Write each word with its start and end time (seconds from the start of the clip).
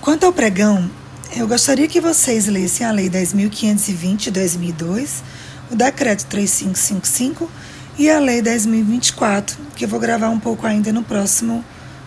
Quanto 0.00 0.24
ao 0.24 0.32
pregão, 0.32 0.90
eu 1.36 1.46
gostaria 1.46 1.86
que 1.86 2.00
vocês 2.00 2.46
lessem 2.46 2.86
a 2.86 2.90
Lei 2.90 3.10
10.520 3.10 4.16
de 4.16 4.30
2002, 4.30 5.22
o 5.70 5.76
Decreto 5.76 6.24
3555 6.24 7.50
e 7.98 8.08
a 8.08 8.18
Lei 8.18 8.40
10.024, 8.40 9.56
que 9.76 9.84
eu 9.84 9.88
vou 9.88 10.00
gravar 10.00 10.30
um 10.30 10.40
pouco 10.40 10.66
ainda 10.66 10.90
no 10.90 11.02
próximo 11.02 11.62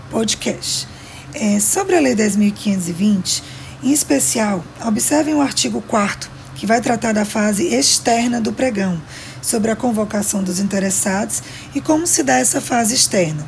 podcast. 0.10 0.88
É, 1.36 1.60
sobre 1.60 1.96
a 1.96 2.00
Lei 2.00 2.16
10.520, 2.16 3.44
em 3.83 3.92
especial, 3.92 4.65
observem 4.83 5.35
o 5.35 5.41
artigo 5.41 5.79
4 5.79 6.31
que 6.55 6.65
vai 6.65 6.81
tratar 6.81 7.13
da 7.13 7.25
fase 7.25 7.67
externa 7.75 8.41
do 8.41 8.51
pregão, 8.51 8.99
sobre 9.39 9.69
a 9.69 9.75
convocação 9.75 10.41
dos 10.41 10.60
interessados 10.60 11.44
e 11.75 11.81
como 11.81 12.07
se 12.07 12.23
dá 12.23 12.39
essa 12.39 12.60
fase 12.60 12.96
externa. 12.96 13.46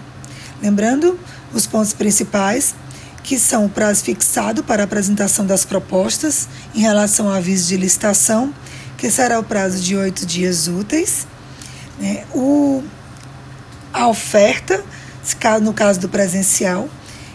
Lembrando 0.62 1.20
os 1.54 1.66
pontos 1.66 1.94
principais, 1.94 2.76
que 3.26 3.40
são 3.40 3.66
o 3.66 3.70
prazo 3.70 4.04
fixado 4.04 4.64
para 4.64 4.84
apresentação 4.84 5.48
das 5.48 5.66
propostas 5.66 6.48
em 6.76 6.82
relação 6.82 7.28
ao 7.28 7.34
aviso 7.34 7.68
de 7.68 7.76
licitação, 7.76 8.54
que 9.00 9.10
será 9.10 9.40
o 9.40 9.44
prazo 9.44 9.82
de 9.82 9.96
oito 9.96 10.28
dias 10.28 10.68
úteis, 10.68 11.26
né? 12.00 12.24
o, 12.36 12.84
a 13.92 14.08
oferta, 14.08 14.84
no 15.60 15.74
caso 15.74 16.00
do 16.00 16.08
presencial, 16.08 16.88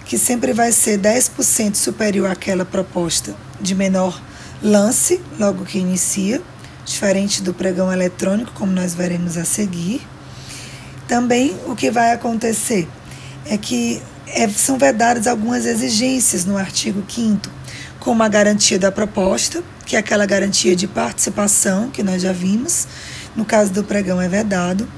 que 0.05 0.17
sempre 0.17 0.53
vai 0.53 0.71
ser 0.71 0.97
10% 1.01 1.75
superior 1.75 2.31
àquela 2.31 2.65
proposta 2.65 3.35
de 3.61 3.75
menor 3.75 4.23
lance, 4.63 5.21
logo 5.41 5.65
que 5.65 5.79
inicia, 5.79 6.41
diferente 6.85 7.43
do 7.43 7.53
pregão 7.53 7.93
eletrônico, 7.93 8.53
como 8.53 8.71
nós 8.71 8.95
veremos 8.95 9.37
a 9.37 9.45
seguir. 9.45 10.01
Também 11.09 11.57
o 11.67 11.75
que 11.75 11.91
vai 11.91 12.13
acontecer 12.13 12.89
é 13.45 13.59
que 13.59 14.01
é, 14.35 14.49
são 14.49 14.79
vedadas 14.79 15.27
algumas 15.27 15.67
exigências 15.67 16.45
no 16.45 16.57
artigo 16.57 17.05
5 17.09 17.61
como 18.01 18.23
a 18.23 18.29
garantia 18.29 18.79
da 18.79 18.91
proposta, 18.91 19.63
que 19.85 19.95
é 19.95 19.99
aquela 19.99 20.25
garantia 20.25 20.75
de 20.75 20.87
participação 20.87 21.91
que 21.91 22.03
nós 22.03 22.23
já 22.23 22.33
vimos, 22.33 22.89
no 23.37 23.45
caso 23.45 23.71
do 23.73 23.85
pregão 23.85 24.21
é 24.21 24.29
vedado. 24.29 24.89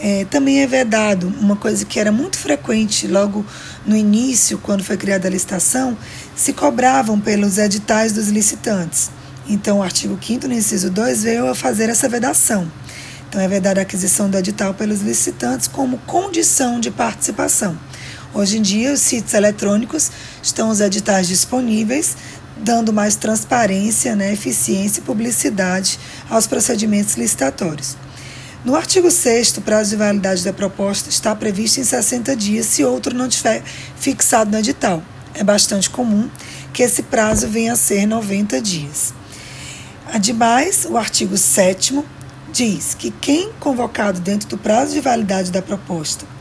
É, 0.00 0.24
também 0.24 0.60
é 0.60 0.66
vedado 0.66 1.28
uma 1.40 1.54
coisa 1.54 1.84
que 1.84 2.00
era 2.00 2.10
muito 2.10 2.36
frequente 2.38 3.06
logo 3.06 3.44
no 3.86 3.94
início, 3.94 4.58
quando 4.58 4.82
foi 4.82 4.96
criada 4.96 5.28
a 5.28 5.30
licitação, 5.30 5.96
se 6.34 6.52
cobravam 6.52 7.20
pelos 7.20 7.58
editais 7.58 8.12
dos 8.12 8.28
licitantes. 8.28 9.10
Então, 9.46 9.78
o 9.78 9.82
artigo 9.82 10.18
5 10.20 10.48
no 10.48 10.54
inciso 10.54 10.90
2 10.90 11.22
veio 11.22 11.48
a 11.48 11.54
fazer 11.54 11.88
essa 11.88 12.08
vedação. 12.08 12.66
Então, 13.28 13.40
é 13.40 13.46
vedada 13.46 13.80
a 13.80 13.82
aquisição 13.82 14.28
do 14.28 14.38
edital 14.38 14.74
pelos 14.74 15.02
licitantes 15.02 15.68
como 15.68 15.98
condição 15.98 16.80
de 16.80 16.90
participação. 16.90 17.78
Hoje 18.34 18.56
em 18.56 18.62
dia, 18.62 18.94
os 18.94 19.00
sítios 19.00 19.34
eletrônicos 19.34 20.10
estão 20.42 20.70
os 20.70 20.80
editais 20.80 21.28
disponíveis, 21.28 22.16
dando 22.56 22.90
mais 22.90 23.14
transparência, 23.14 24.16
né, 24.16 24.32
eficiência 24.32 25.00
e 25.00 25.02
publicidade 25.02 25.98
aos 26.30 26.46
procedimentos 26.46 27.14
licitatórios. 27.14 27.94
No 28.64 28.74
artigo 28.74 29.10
6 29.10 29.58
o 29.58 29.60
prazo 29.60 29.90
de 29.90 29.96
validade 29.96 30.42
da 30.44 30.52
proposta 30.52 31.10
está 31.10 31.34
previsto 31.34 31.80
em 31.80 31.84
60 31.84 32.34
dias 32.34 32.64
se 32.66 32.82
outro 32.84 33.14
não 33.14 33.28
tiver 33.28 33.62
fixado 33.96 34.50
no 34.50 34.58
edital. 34.58 35.02
É 35.34 35.44
bastante 35.44 35.90
comum 35.90 36.30
que 36.72 36.82
esse 36.82 37.02
prazo 37.02 37.48
venha 37.48 37.74
a 37.74 37.76
ser 37.76 38.06
90 38.06 38.62
dias. 38.62 39.12
Ademais, 40.10 40.86
o 40.88 40.96
artigo 40.96 41.36
7 41.36 42.02
diz 42.50 42.94
que 42.94 43.10
quem 43.10 43.50
convocado 43.60 44.20
dentro 44.20 44.48
do 44.48 44.56
prazo 44.56 44.94
de 44.94 45.00
validade 45.00 45.50
da 45.50 45.60
proposta 45.60 46.31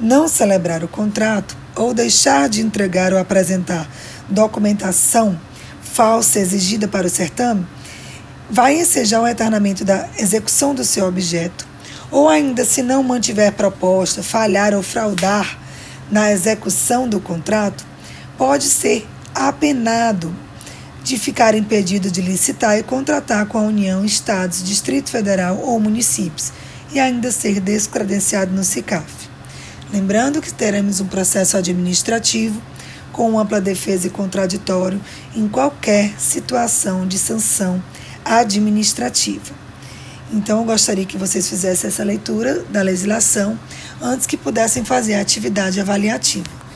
não 0.00 0.28
celebrar 0.28 0.84
o 0.84 0.88
contrato 0.88 1.56
ou 1.74 1.92
deixar 1.92 2.48
de 2.48 2.60
entregar 2.60 3.12
ou 3.12 3.18
apresentar 3.18 3.88
documentação 4.28 5.38
falsa 5.80 6.38
exigida 6.38 6.86
para 6.86 7.06
o 7.06 7.10
certame, 7.10 7.66
vai 8.50 8.78
ensejar 8.78 9.20
o 9.20 9.26
eternamento 9.26 9.84
da 9.84 10.08
execução 10.18 10.74
do 10.74 10.84
seu 10.84 11.06
objeto, 11.06 11.66
ou 12.10 12.28
ainda 12.28 12.64
se 12.64 12.82
não 12.82 13.02
mantiver 13.02 13.52
proposta, 13.52 14.22
falhar 14.22 14.74
ou 14.74 14.82
fraudar 14.82 15.58
na 16.10 16.32
execução 16.32 17.08
do 17.08 17.20
contrato, 17.20 17.84
pode 18.36 18.64
ser 18.64 19.06
apenado 19.34 20.34
de 21.02 21.18
ficar 21.18 21.54
impedido 21.54 22.10
de 22.10 22.20
licitar 22.20 22.78
e 22.78 22.82
contratar 22.82 23.46
com 23.46 23.58
a 23.58 23.62
União, 23.62 24.04
Estados, 24.04 24.62
Distrito 24.62 25.10
Federal 25.10 25.58
ou 25.58 25.78
municípios 25.80 26.52
e 26.92 27.00
ainda 27.00 27.30
ser 27.30 27.60
descredenciado 27.60 28.52
no 28.52 28.64
CICAF. 28.64 29.28
Lembrando 29.92 30.40
que 30.40 30.52
teremos 30.52 31.00
um 31.00 31.06
processo 31.06 31.56
administrativo 31.56 32.60
com 33.12 33.38
ampla 33.38 33.60
defesa 33.60 34.06
e 34.06 34.10
contraditório 34.10 35.00
em 35.34 35.48
qualquer 35.48 36.12
situação 36.18 37.06
de 37.06 37.18
sanção 37.18 37.82
administrativa. 38.24 39.54
Então, 40.32 40.58
eu 40.58 40.64
gostaria 40.64 41.06
que 41.06 41.16
vocês 41.16 41.48
fizessem 41.48 41.88
essa 41.88 42.04
leitura 42.04 42.62
da 42.70 42.82
legislação 42.82 43.58
antes 44.00 44.26
que 44.26 44.36
pudessem 44.36 44.84
fazer 44.84 45.14
a 45.14 45.20
atividade 45.20 45.80
avaliativa. 45.80 46.67